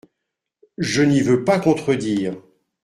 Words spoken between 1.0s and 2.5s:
n'y veux pas contredire.